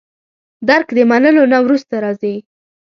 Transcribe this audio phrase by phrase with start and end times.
[0.67, 2.35] درک د منلو نه وروسته راځي.